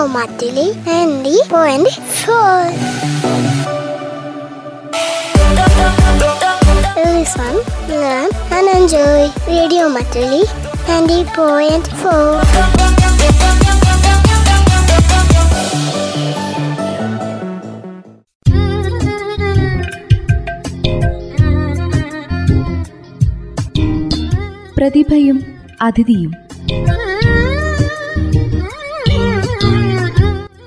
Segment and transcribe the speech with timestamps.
[0.00, 2.72] Matili 90.4.
[6.96, 10.46] Listen, learn, and enjoy Radio Matili
[10.86, 12.40] 90.4.
[24.76, 25.38] പ്രതിഭയും
[25.80, 26.32] അതിഥിയും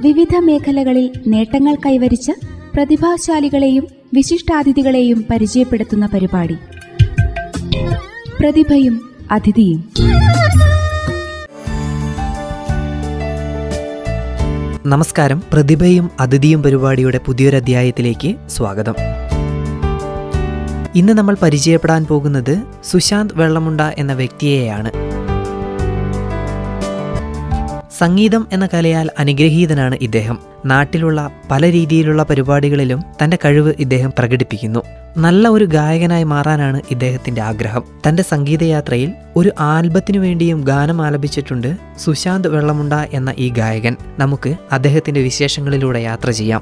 [0.05, 2.33] വിവിധ മേഖലകളിൽ നേട്ടങ്ങൾ കൈവരിച്ച
[2.75, 6.57] പ്രതിഭാശാലികളെയും വിശിഷ്ടാതിഥികളെയും പരിചയപ്പെടുത്തുന്ന പരിപാടി.
[8.41, 9.93] പ്രതിഭയും അതിഥിയും.
[14.87, 15.43] നമസ്കാരം.
[15.53, 18.95] പ്രതിഭയും അതിഥിയും പരിപാടിയുടെ പുതിയൊരു അധ്യായത്തിലേക്ക് സ്വാഗതം.
[20.95, 24.91] ഇന്ന് നമ്മൾ പരിചയപ്പെടാൻ പോകുന്നത് സുശാന്ത് വെള്ളമുണ്ട എന്ന വ്യക്തിയെയാണ്.
[27.98, 30.38] സംഗീതം എന്ന കലയാൽ അനുഗ്രഹീതനാണ് ഇദ്ദേഹം.
[30.66, 34.80] നാട്ടിലുള്ള പല രീതിയിലുള്ള പരിപാടികളിലും തന്റെ കഴിവ് ഇദ്ദേഹം പ്രകടിപ്പിക്കുന്നു.
[35.16, 37.85] നല്ല ഒരു ഗായകനായി മാറാനാണ് ഇദ്ദേഹത്തിന്റെ ആഗ്രഹം.
[38.09, 43.96] തന്റെ സംഗീതയാത്രയിൽ ഒരു ആൽബത്തിനു വേണ്ടിയും ഗാനം ആലപിച്ചിട്ടുണ്ട് സുശാന്ത് വെള്ളമുണ്ട എന്ന ഈ ഗായകൻ.
[44.18, 46.61] നമുക്ക് അദ്ദേഹത്തിന്റെ വിശേഷങ്ങളിലൂടെ യാത്ര ചെയ്യാം.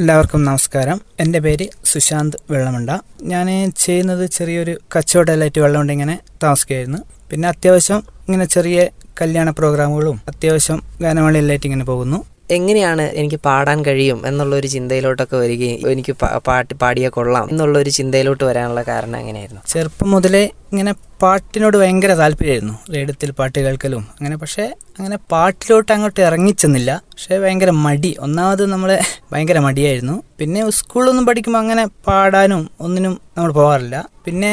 [0.00, 1.00] എല്ലാവർക്കും നമസ്കാരം.
[1.20, 2.90] എന്റെ പേര് സുശാന്ത് വെള്ളമുണ്ട.
[3.22, 6.98] ഞാൻ ചെയ്യുന്നത് ചെറിയൊരു കച്ചവടമായിട്ട് വെള്ളമുണ്ട ഇങ്ങനെ താമസിക്കുകയായിരുന്നു.
[7.30, 8.78] പിന്നെ അത്യാവശ്യം ഇങ്ങനെ ചെറിയ
[9.20, 12.18] കല്യാണ പ്രോഗ്രാമുകളും അത്യാവശ്യം ഗാനമേളയിലായിട്ട് ഇങ്ങനെ പോകുന്നു.
[12.50, 16.12] എങ്ങനെയാണ് എനിക്ക് പാടാൻ കഴിയും എന്നുള്ളൊരു ചിന്തയിലോട്ടൊക്കെ വരികയും എനിക്ക്
[16.46, 19.62] പാട്ട് പാടിയാൽ കൊള്ളാം എന്നുള്ളൊരു ചിന്തയിലോട്ട് വരാനുള്ള കാരണം എങ്ങനെയായിരുന്നു?
[19.66, 22.74] ചെറുപ്പം മുതലേ ഇങ്ങനെ പാട്ടിനോട് ഭയങ്കര താല്പര്യമായിരുന്നു.
[22.94, 24.00] റേഡിയത്തിൽ പാട്ട് കേൾക്കലും.
[24.00, 27.02] അങ്ങനെ പക്ഷേ അങ്ങനെ പാട്ടിലോട്ട് അങ്ങോട്ട് ഇറങ്ങിച്ചെന്നില്ല.
[27.12, 28.16] പക്ഷേ ഭയങ്കര മടി.
[28.20, 29.00] ഒന്നാമത് നമ്മളെ
[29.32, 30.22] ഭയങ്കര മടിയായിരുന്നു.
[30.40, 34.52] പിന്നെ സ്കൂളിലൊന്നും പഠിക്കുമ്പോൾ അങ്ങനെ പാടാനും ഒന്നിനും നമ്മൾ പോകാറില്ല പിന്നെ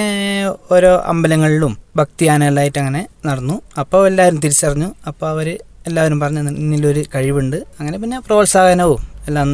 [0.71, 3.61] ഓരോ അമ്പലങ്ങളിലും ഭക്തിയാനകളിലായിട്ട് അങ്ങനെ നടന്നു.
[3.79, 4.95] അപ്പോൾ എല്ലാവരും തിരിച്ചറിഞ്ഞു.
[5.07, 7.57] അപ്പോൾ അവർ എല്ലാവരും പറഞ്ഞ് നിന്നിലൊരു കഴിവുണ്ട്.
[7.79, 9.53] അങ്ങനെ പിന്നെ പ്രോത്സാഹനവും എല്ലാം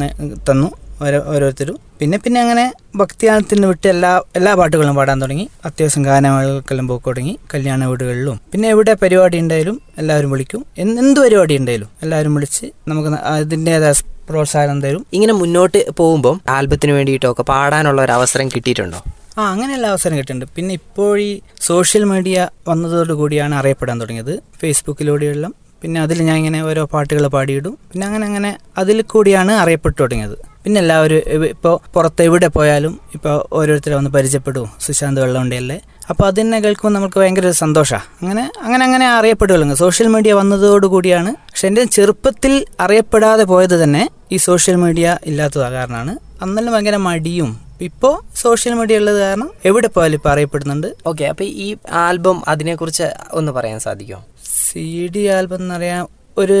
[0.50, 0.68] തന്നു
[1.04, 1.76] ഓരോ ഓരോരുത്തരും.
[2.00, 5.48] പിന്നെ പിന്നെ അങ്ങനെ ഭക്തിഗാനത്തിന് വിട്ട് എല്ലാ എല്ലാ പാട്ടുകളും പാടാൻ തുടങ്ങി.
[5.64, 7.38] അത്യാവശ്യം ഗാനങ്ങൾക്കെല്ലാം പോക്ക് തുടങ്ങി.
[7.54, 8.40] കല്യാണ വീടുകളിലും.
[8.52, 10.66] പിന്നെ എവിടെ പരിപാടി ഉണ്ടായാലും എല്ലാവരും വിളിക്കും.
[10.78, 13.92] എന്ത് എന്ത് പരിപാടി ഉണ്ടായാലും എല്ലാവരും വിളിച്ച് നമുക്ക് അതിന്റെതായ
[14.28, 15.06] പ്രോത്സാഹനം തരും.
[15.12, 19.00] ഇങ്ങനെ മുന്നോട്ട് പോകുമ്പോൾ ആൽബത്തിന് വേണ്ടിയിട്ടൊക്കെ പാടാനുള്ള ഒരു അവസരം കിട്ടിയിട്ടുണ്ടോ?
[19.38, 24.34] ആ അങ്ങനെയുള്ള അവസരം കിട്ടുന്നുണ്ട് പിന്നെ ഇപ്പോഴീ ഈ സോഷ്യൽ മീഡിയ വന്നതോടുകൂടിയാണ് അറിയപ്പെടാൻ തുടങ്ങിയത്.
[24.60, 27.74] ഫേസ്ബുക്കിലൂടെയെല്ലാം പിന്നെ അതിൽ ഞാൻ ഇങ്ങനെ ഓരോ പാട്ടുകൾ പാടിയിടും.
[27.92, 28.50] പിന്നെ അങ്ങനെ അങ്ങനെ
[28.82, 30.36] അതിൽ കൂടിയാണ് അറിയപ്പെട്ടു തുടങ്ങിയത്.
[30.64, 31.22] പിന്നെ എല്ലാവരും
[31.54, 35.78] ഇപ്പോൾ പുറത്ത് എവിടെ പോയാലും ഇപ്പോൾ ഓരോരുത്തരെ വന്ന് പരിചയപ്പെടും സുശാന്ത് വെള്ളമുണ്ടല്ലേ
[36.10, 41.66] അപ്പോൾ അതിനെ കേൾക്കുമ്പോൾ നമുക്ക് ഭയങ്കര ഒരു സന്തോഷമാണ് അങ്ങനെ അങ്ങനെ അങ്ങനെ അറിയപ്പെടുകയുള്ളൂ സോഷ്യൽ മീഡിയ വന്നതോടുകൂടിയാണ് പക്ഷെ
[41.70, 42.54] എന്റെ ചെറുപ്പത്തിൽ
[42.84, 46.14] അറിയപ്പെടാതെ പോയത് തന്നെ ഈ സോഷ്യൽ മീഡിയ ഇല്ലാത്തത് കാരണമാണ്.
[46.44, 47.50] അന്നെല്ലാം ഭയങ്കര മടിയും.
[47.88, 50.88] ഇപ്പോൾ സോഷ്യൽ മീഡിയ ഉള്ളത് കാരണം എവിടെ പോയാലും ഇപ്പോൾ അറിയപ്പെടുന്നുണ്ട്.
[51.10, 51.68] ഓക്കെ അപ്പോൾ ഈ
[52.04, 54.20] ആൽബം അതിനെക്കുറിച്ച് ഒന്ന് പറയാൻ സാധിക്കുമോ?
[54.66, 56.06] സി ഡി ആൽബം എന്ന് പറയാൻ
[56.38, 56.58] ഒരു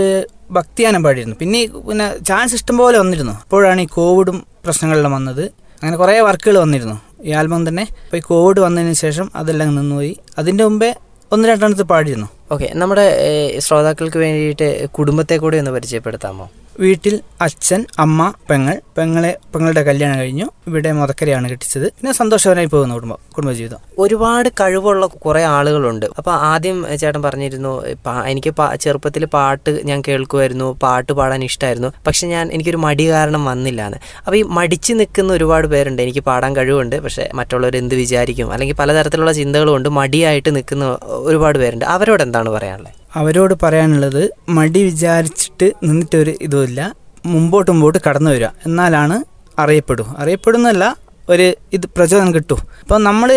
[0.50, 1.36] ഭക്തിയാനം പാടിയിരുന്നു.
[1.40, 3.32] പിന്നെ പിന്നെ ചാൻസ് ഇഷ്ടം പോലെ വന്നിരുന്നു.
[3.32, 5.44] അപ്പോഴാണ് ഈ കോവിഡും പ്രശ്നങ്ങളെല്ലാം വന്നത്.
[5.82, 6.96] അങ്ങനെ കുറേ വർക്കുകൾ വന്നിരുന്നു.
[7.24, 7.82] ഈ ആൽബം തന്നെ.
[8.04, 10.16] അപ്പോൾ ഈ കോവിഡ് വന്നതിന് ശേഷം അതെല്ലാം നിന്നുപോയി.
[10.38, 10.94] അതിന്റെ മുമ്പേ
[11.32, 12.28] ഒന്ന് രണ്ടെണ്ണത്ത് പാടിയിരുന്നു.
[12.52, 12.68] ഓക്കെ.
[12.74, 13.06] നമ്മുടെ
[13.58, 16.50] ശ്രോതാക്കൾക്ക് വേണ്ടിയിട്ട് കുടുംബത്തെ കൂടെ ഒന്ന് പരിചയപ്പെടുത്താമോ?
[16.80, 20.46] വീട്ടിൽ അച്ഛൻ അമ്മ പെങ്ങൾ പെങ്ങളെ പെങ്ങളുടെ കല്യാണം കഴിഞ്ഞു.
[20.68, 21.86] ഇവിടെ മുതക്കരയാണ് കെട്ടിച്ചത്.
[21.96, 23.80] പിന്നെ സന്തോഷകരമായി പോകുന്നു കുടുംബം കുടുംബജീവിതം.
[23.98, 26.06] ഒരുപാട് കഴിവുള്ള കുറെ ആളുകളുണ്ട്.
[26.18, 27.72] അപ്പൊ ആദ്യം ചേട്ടൻ പറഞ്ഞിരുന്നു
[28.32, 28.52] എനിക്ക്
[28.84, 34.36] ചെറുപ്പത്തിൽ പാട്ട് ഞാൻ കേൾക്കുമായിരുന്നു പാട്ട് പാടാൻ ഇഷ്ടമായിരുന്നു പക്ഷെ ഞാൻ എനിക്കൊരു മടി കാരണം വന്നില്ല എന്ന് അപ്പൊ
[34.40, 36.02] ഈ മടിച്ചു നിൽക്കുന്ന ഒരുപാട് പേരുണ്ട്.
[36.02, 38.52] എനിക്ക് പാടാൻ കഴിവുണ്ട് പക്ഷെ മറ്റുള്ളവർ എന്ത് വിചാരിക്കും?
[38.52, 41.84] അല്ലെങ്കിൽ പലതരത്തിലുള്ള ചിന്തകളും ഉണ്ട് മടിയായിട്ട് നിൽക്കുന്ന ഒരുപാട് പേരുണ്ട്.
[41.84, 42.98] അവരോട് എന്താണ് പറയാനുള്ളത്?
[43.16, 46.94] അവരോട് പറയാനുള്ളത് മടി വിചാരിച്ചിട്ട് നിന്നിട്ടൊരു ഇതുമില്ല.
[47.26, 48.48] മുമ്പോട്ട് മുമ്പോട്ട് കടന്നു വരിക.
[48.66, 49.24] എന്നാലാണ്
[49.60, 50.96] അറിയപ്പെടൂ അറിയപ്പെടുന്നല്ല
[51.28, 53.28] ഒരു ഇത് പ്രചോദനം കിട്ടും അപ്പോൾ നമ്മൾ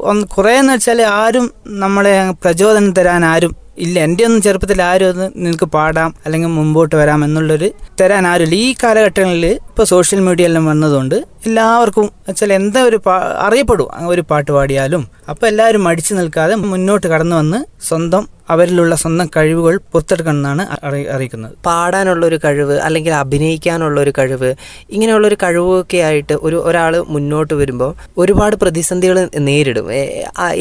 [0.00, 4.00] ഒന്ന് കുറേ എന്ന് വെച്ചാൽ ആരും നമ്മളെ പ്രചോദനം തരാൻ ആരും ഇല്ല.
[4.00, 8.54] എന്റെ ഒന്നും ചെറുപ്പത്തിൽ ആരും ഒന്ന് നിനക്ക് പാടാം അല്ലെങ്കിൽ മുമ്പോട്ട് വരാം എന്നുള്ളൊരു തരാൻ ആരുമില്ല.
[8.54, 11.16] ഈ കാലഘട്ടങ്ങളിൽ ഇപ്പോൾ സോഷ്യൽ മീഡിയ എല്ലാം വന്നതുകൊണ്ട്
[11.48, 13.14] എല്ലാവർക്കും വെച്ചാൽ എന്താ ഒരു പാ
[13.44, 19.74] അറിയപ്പെടും ഒരു പാട്ട് പാടിയാലും അപ്പോൾ എല്ലാവരും മടിച്ചു നിൽക്കാതെ മുന്നോട്ട് കടന്നു വന്ന് സ്വന്തം അവരിലുള്ള സ്വന്തം കഴിവുകൾ
[19.92, 21.52] പുറത്തെടുക്കണമെന്നാണ് അറി അറിയിക്കുന്നത്.
[21.66, 24.50] പാടാനുള്ള ഒരു കഴിവ് അല്ലെങ്കിൽ അഭിനയിക്കാനുള്ള ഒരു കഴിവ്
[24.94, 27.92] ഇങ്ങനെയുള്ളൊരു കഴിവൊക്കെ ആയിട്ട് ഒരു ഒരാൾ മുന്നോട്ട് വരുമ്പോൾ
[28.22, 29.16] ഒരുപാട് പ്രതിസന്ധികൾ
[29.48, 29.86] നേരിടും.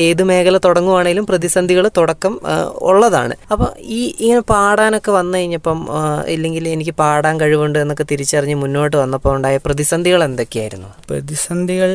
[0.07, 2.35] ഏത് മേഖല തുടങ്ങുവാണെങ്കിലും പ്രതിസന്ധികൾ തുടക്കം
[2.91, 3.35] ഉള്ളതാണ്.
[3.51, 5.81] അപ്പോൾ ഈ ഇങ്ങനെ പാടാനൊക്കെ വന്നു കഴിഞ്ഞപ്പം
[6.35, 10.67] ഇല്ലെങ്കിൽ എനിക്ക് പാടാൻ കഴിവുണ്ട് എന്നൊക്കെ തിരിച്ചറിഞ്ഞ് മുന്നോട്ട് വന്നപ്പോൾ ഉണ്ടായ പ്രതിസന്ധികൾ എന്തൊക്കെയായിരുന്നു?
[11.09, 11.91] പ്രതിസന്ധികൾ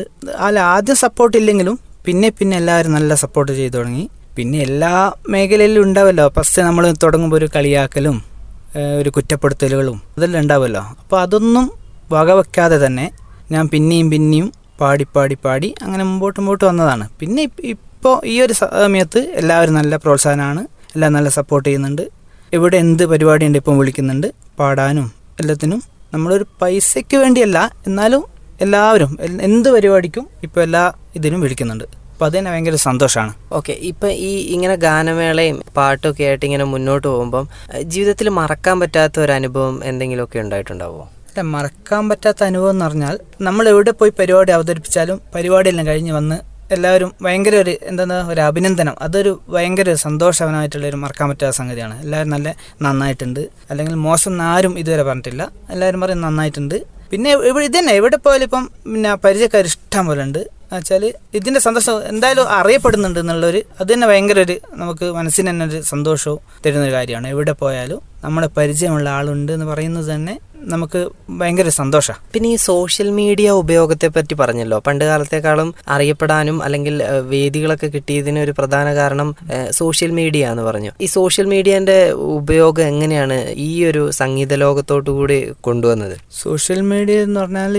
[0.47, 1.75] അല്ല ആദ്യം സപ്പോർട്ട് ഇല്ലെങ്കിലും
[2.07, 4.03] പിന്നെ പിന്നെ എല്ലാവരും നല്ല സപ്പോർട്ട് ചെയ്തു തുടങ്ങി.
[4.37, 4.91] പിന്നെ എല്ലാ
[5.33, 6.25] മേഖലയിലും ഉണ്ടാവല്ലോ.
[6.37, 8.17] ഫസ്റ്റ് നമ്മൾ തുടങ്ങുമ്പോൾ ഒരു കളിയാക്കലും
[8.99, 11.65] ഒരു കുറ്റപ്പെടുത്തലുകളും അതെല്ലാം ഉണ്ടാവുമല്ലോ അപ്പോൾ അതൊന്നും
[12.13, 13.05] വകവെക്കാതെ തന്നെ
[13.53, 14.47] ഞാൻ പിന്നെയും പിന്നെയും
[14.81, 17.05] പാടി പാടി പാടി അങ്ങനെ മുമ്പോട്ട് മുമ്പോട്ട് വന്നതാണ്.
[17.19, 17.43] പിന്നെ
[17.73, 20.61] ഇപ്പോൾ ഈ ഒരു സമയത്ത് എല്ലാവരും നല്ല പ്രോത്സാഹനമാണ്
[20.95, 22.03] എല്ലാം നല്ല സപ്പോർട്ട് ചെയ്യുന്നുണ്ട്.
[22.53, 24.27] ഇവിടെ എന്ത് പരിപാടി ഉണ്ട് ഇപ്പം വിളിക്കുന്നുണ്ട്?
[24.59, 25.07] പാടാനും
[25.41, 25.79] എല്ലാത്തിനും
[26.13, 27.57] നമ്മളൊരു പൈസയ്ക്ക് വേണ്ടിയല്ല
[27.87, 28.21] എന്നാലും
[28.63, 29.11] എല്ലാവരും
[29.47, 30.83] എന്ത് പരിപാടിക്കും ഇപ്പോൾ എല്ലാ
[31.17, 31.85] ഇതിനും വിളിക്കുന്നുണ്ട്.
[32.11, 37.47] അപ്പോൾ അത് തന്നെ ഭയങ്കര സന്തോഷമാണ് ഓക്കെ ഇപ്പം ഈ ഇങ്ങനെ ഗാനമേളയും പാട്ടൊക്കെ ആയിട്ട് ഇങ്ങനെ മുന്നോട്ട് പോകുമ്പം
[37.93, 43.15] ജീവിതത്തിൽ മറക്കാൻ പറ്റാത്ത ഒരു അനുഭവം എന്തെങ്കിലുമൊക്കെ ഉണ്ടായിട്ടുണ്ടാവുമോ അല്ല മറക്കാൻ പറ്റാത്ത അനുഭവം എന്ന് പറഞ്ഞാൽ
[43.47, 46.37] നമ്മൾ എവിടെ പോയി പരിപാടി അവതരിപ്പിച്ചാലും പരിപാടിയെല്ലാം കഴിഞ്ഞ് വന്ന്
[46.75, 48.95] എല്ലാവരും ഭയങ്കര ഒരു എന്താ ഒരു അഭിനന്ദനം.
[49.05, 51.95] അതൊരു ഭയങ്കര സന്തോഷവനായിട്ടുള്ള ഒരു മറക്കാൻ പറ്റാത്ത സംഗതിയാണ്.
[52.03, 52.55] എല്ലാവരും നല്ല
[52.85, 53.41] നന്നായിട്ടുണ്ട്.
[53.69, 55.43] അല്ലെങ്കിൽ മോശം ആരും ഇതുവരെ പറഞ്ഞിട്ടില്ല.
[55.73, 56.77] എല്ലാവരും പറയും നന്നായിട്ടുണ്ട്.
[57.11, 60.41] പിന്നെ ഇവിടെ ഇത് തന്നെ എവിടെ പോയാലും ഇപ്പം പിന്നെ പരിചയക്കാർ ഇഷ്ടം പോലെ ഉണ്ട്.
[60.71, 61.03] വെച്ചാൽ
[61.37, 66.85] ഇതിന്റെ സന്തോഷം എന്തായാലും അറിയപ്പെടുന്നുണ്ട് എന്നുള്ളൊരു അത് തന്നെ ഭയങ്കര ഒരു നമുക്ക് മനസ്സിന് തന്നെ ഒരു സന്തോഷവും തരുന്ന
[66.87, 67.27] ഒരു കാര്യമാണ്.
[67.33, 70.35] എവിടെ പോയാലും നമ്മുടെ പരിചയമുള്ള ആളുണ്ട് എന്ന് പറയുന്നത് തന്നെ
[70.73, 74.79] നമുക്ക് ഭയങ്കര സന്തോഷമാണ് പിന്നെ ഈ സോഷ്യൽ മീഡിയ ഉപയോഗത്തെ പറ്റി പറഞ്ഞല്ലോ.
[74.79, 77.03] പണ്ട് കാലത്തെക്കാളും അറിയപ്പെടാനും അല്ലെങ്കിൽ
[77.33, 79.35] വേദികളൊക്കെ കിട്ടിയതിന് ഒരു പ്രധാന കാരണം
[79.71, 80.91] സോഷ്യൽ മീഡിയ എന്ന് പറഞ്ഞു.
[81.01, 83.37] ഈ സോഷ്യൽ മീഡിയന്റെ ഉപയോഗം എങ്ങനെയാണ്
[83.67, 86.15] ഈ ഒരു സംഗീത ലോകത്തോട്ടു കൂടി കൊണ്ടുവന്നത്?
[86.43, 87.75] സോഷ്യൽ മീഡിയ എന്ന് പറഞ്ഞാൽ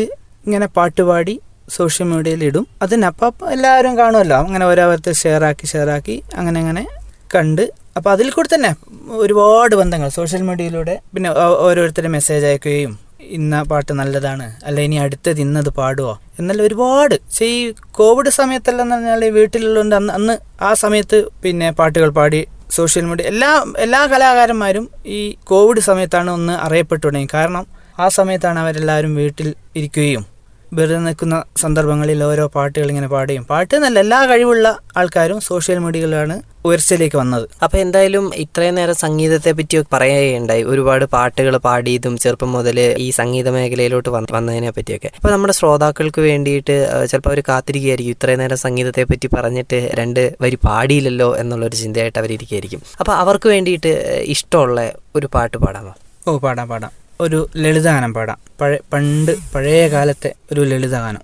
[0.47, 2.67] ഇങ്ങനെ പാട്ടുപാടി സോഷ്യൽ മീഡിയയിൽ ഇടും.
[2.83, 4.37] അതിന് അപ്പം അപ്പം എല്ലാവരും കാണുമല്ലോ.
[4.37, 6.87] അങ്ങനെ ഓരോരുത്തർ ഷെയർ ആക്കി അങ്ങനെ അങ്ങനെ
[7.35, 8.71] കണ്ട് അപ്പോൾ അതിൽ കൂടി തന്നെ
[9.17, 12.99] ഒരുപാട് ബന്ധങ്ങൾ സോഷ്യൽ മീഡിയയിലൂടെ പിന്നെ ഓരോരുത്തരുടെ ഓരോരുത്തരും മെസ്സേജ് അയക്കുകയും
[13.31, 16.13] ഇന്ന പാട്ട് നല്ലതാണ് അല്ല ഇനി അടുത്തത് ഇന്നത് പാടുവോ?
[16.39, 17.15] എന്നല്ല ഒരുപാട്.
[17.43, 22.41] ഈ കോവിഡ് സമയത്തെല്ലാം എന്ന് പറഞ്ഞാൽ വീട്ടിലുള്ളതുകൊണ്ട് അന്ന് അന്ന് ആ സമയത്ത് പിന്നെ പാട്ടുകൾ പാടി
[22.71, 27.67] സോഷ്യൽ മീഡിയ എല്ലാ എല്ലാ കലാകാരന്മാരും ഈ കോവിഡ് സമയത്താണ് ഒന്ന് അറിയപ്പെട്ടു കാരണം
[27.99, 30.25] ആ സമയത്താണ് അവരെല്ലാവരും വീട്ടിൽ ഇരിക്കുകയും
[30.73, 37.17] വെറുതെ നിൽക്കുന്ന സന്ദർഭങ്ങളിൽ ഓരോ പാട്ടുകൾ ഇങ്ങനെ പാടുകയും പാട്ട് എന്നല്ല എല്ലാ കഴിവുള്ള ആൾക്കാരും സോഷ്യൽ മീഡിയകളിലാണ് ഉയർച്ചയിലേക്ക്
[37.17, 37.49] വന്നത്.
[37.63, 40.63] അപ്പോൾ എന്തായാലും ഇത്രയും നേരം സംഗീതത്തെ പറ്റി പറയുകയുണ്ടായി.
[40.63, 45.11] ഒരുപാട് പാട്ടുകൾ പാടിയതും ചെറുപ്പം മുതൽ ഈ സംഗീത മേഖലയിലോട്ട് വന്ന- വന്നതിനെ പറ്റിയൊക്കെ.
[45.17, 48.13] അപ്പോൾ നമ്മുടെ ശ്രോതാക്കൾക്ക് വേണ്ടിയിട്ട് ചിലപ്പോൾ അവർ കാത്തിരിക്കുകയായിരിക്കും.
[48.13, 53.89] ഇത്രയും നേരം സംഗീതത്തെ പറ്റി പറഞ്ഞിട്ട് രണ്ട് വരി പാടിയില്ലല്ലോ എന്നുള്ളൊരു ചിന്തയായിട്ട് അവരിയ്ക്കുകയായിരിക്കും അപ്പോൾ അവർക്ക് വേണ്ടിയിട്ട്
[54.27, 55.95] ഇഷ്ടമുള്ള ഒരു പാട്ട് പാടാമോ?
[56.29, 57.06] ഓ പാടാം പാടാം.
[57.21, 58.39] ഒരു ലളിതഗാനം പാടാം.
[58.61, 61.21] പഴയ പണ്ട് പഴയ കാലത്തെ ഒരു ലളിതഗാനം.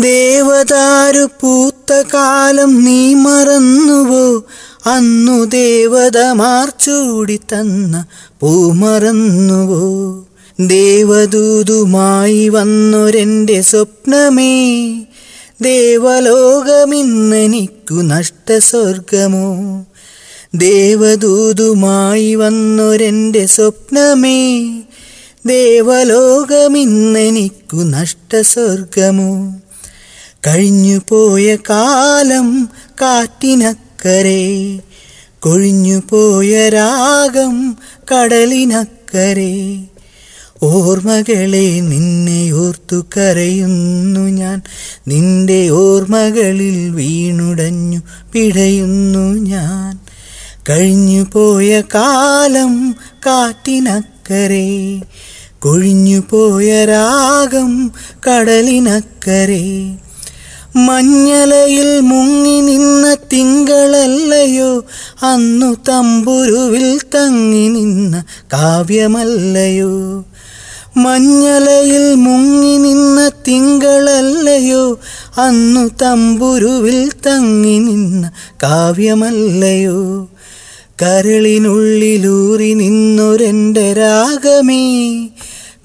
[0.00, 4.44] ദേവതാരു പൂത്ത കാലം നീ മറന്നുവോ?
[4.86, 8.04] അന്നു ദേവത മാർച്ചൂടി തന്ന
[8.40, 10.24] പൂ മറന്നുവോ?
[10.60, 14.94] ദേവദൂതുമായി വന്നൊരെന്റെ സ്വപ്നമേ?
[15.60, 19.86] ദേവലോകമിന്നെനിക്കു നഷ്ടസ്വർഗമോ
[20.54, 24.72] ദേവദൂതുമായി വന്നൊരെന്റെ സ്വപ്നമേ?
[25.46, 29.60] ദേവലോകമിന്നെനിക്കു നഷ്ടസ്വർഗമോ
[30.46, 32.68] കഴിഞ്ഞു പോയ കാലം
[33.02, 34.78] കാറ്റിനക്കരെ
[35.40, 37.78] കൊഴിഞ്ഞു പോയ രാഗം
[38.12, 39.84] കടലിനക്കരെ.
[40.62, 44.62] ഓർമ്മകളെ നിന്നെ ഓർത്തു കരയുന്നു ഞാൻ
[45.08, 48.00] നിന്റെ ഓർമ്മകളിൽ വീണുടഞ്ഞു
[48.32, 49.98] പിടയുന്നു ഞാൻ.
[50.68, 55.00] കഴിഞ്ഞു പോയ കാലം കാറ്റിനക്കരെ
[55.64, 57.92] കൊഴിഞ്ഞു പോയ രാഗം
[58.28, 59.94] കടലിനക്കരെ.
[60.76, 64.84] മഞ്ഞലയിൽ മുങ്ങി നിന്ന തിങ്കളല്ലയോ
[65.22, 70.24] അന്നു തമ്പുരുവിൽ തങ്ങി നിന്ന കാവ്യമല്ലയോ.
[70.96, 74.98] മഞ്ഞലയിൽ മുങ്ങി നിന്ന തിങ്കളല്ലയോ
[75.38, 78.30] അന്നു തമ്പുരുവിൽ തങ്ങി നിന്ന
[78.62, 80.28] കാവ്യമല്ലയോ.
[81.02, 85.14] കരളിനുള്ളിലൂറി നിന്നൊരെന്റെ രാഗമേ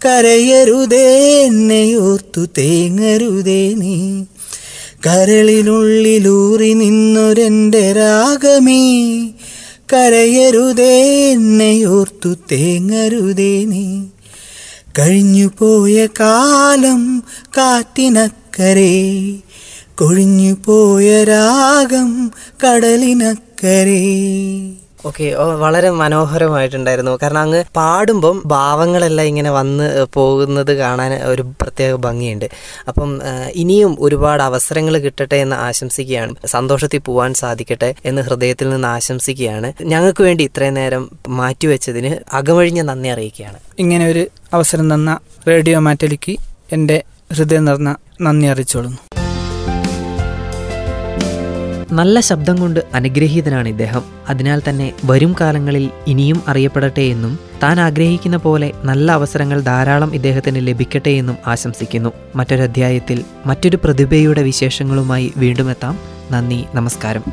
[0.05, 4.23] കരയരുതേ എന്നെയോർത്തു തേങ്ങരുതേ നീ.
[5.05, 9.03] കരളിനുള്ളിലൂറി നിന്നൊരെന്റെ രാഗമേ.
[9.93, 11.01] കരയരുതേ
[11.31, 14.01] എന്നെയോർത്തു തേങ്ങരുതേ നീ.
[14.99, 17.23] കഴിഞ്ഞു പോയ കാലം
[17.57, 19.35] കാറ്റിനക്കരെ.
[19.95, 22.31] കൊഴിഞ്ഞു പോയ രാഗം
[22.65, 24.19] കടലിനക്കരെ.
[25.05, 27.19] ഓക്കെ വളരെ മനോഹരമായിട്ടുണ്ടായിരുന്നു.
[27.21, 32.49] കാരണം അങ്ങ് പാടുമ്പം ഭാവങ്ങളെല്ലാം ഇങ്ങനെ വന്ന് പോകുന്നത് കാണാൻ ഒരു പ്രത്യേക ഭംഗിയുണ്ട്.
[32.87, 33.21] അപ്പം
[33.53, 36.33] ഇനിയും ഒരുപാട് അവസരങ്ങൾ കിട്ടട്ടെ എന്ന് ആശംസിക്കുകയാണ്.
[36.45, 39.73] സന്തോഷത്തിൽ പോവാൻ സാധിക്കട്ടെ എന്ന് ഹൃദയത്തിൽ നിന്ന് ആശംസിക്കുകയാണ്.
[39.81, 43.59] ഞങ്ങൾക്ക് വേണ്ടി ഇത്രയും നേരം മാറ്റിവെച്ചതിന് അകമഴിഞ്ഞ നന്ദി അറിയിക്കുകയാണ്.
[43.79, 46.35] ഇങ്ങനെ ഒരു അവസരം തന്ന റേഡിയോ മാറ്റലിക്ക്
[46.71, 47.03] എന്റെ
[47.37, 48.97] ഹൃദയം നിറഞ്ഞ നന്ദി അറിയിച്ചോളുന്നു
[51.91, 54.03] നല്ല ശബ്ദം കൊണ്ട് അനുഗ്രഹീതനാണ് ഇദ്ദേഹം.
[54.29, 61.09] അതിനാൽ തന്നെ വരും കാലങ്ങളിൽ ഇനിയും അറിയപ്പെടട്ടെ എന്നും താൻ ആഗ്രഹിക്കുന്ന പോലെ നല്ല അവസരങ്ങൾ ധാരാളം ഇദ്ദേഹത്തിന് ലഭിക്കട്ടെ
[61.09, 62.09] എന്നും ആശംസിക്കുന്നു.
[62.35, 65.99] മറ്റൊരധ്യായത്തിൽ മറ്റൊരു പ്രതിഭയുടെ വിശേഷങ്ങളുമായി വീണ്ടും എത്താം.
[66.31, 67.23] നന്ദി നമസ്കാരം.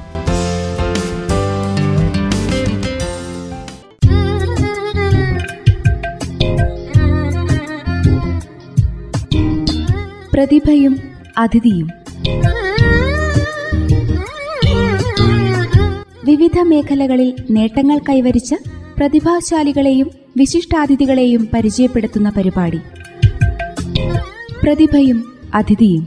[10.34, 10.98] പ്രതിഭയും
[11.38, 11.88] അതിഥിയും.
[16.26, 18.54] വിവിധ മേഖലകളിൽ നേട്ടങ്ങൾ കൈവരിച്ച
[18.98, 22.80] പ്രതിഭാശാലികളെയും വിശിഷ്ടാതിഥികളെയും പരിചയപ്പെടുത്തുന്ന പരിപാടി.
[24.62, 25.18] പ്രതിഭയും
[25.54, 26.04] അതിഥിയും.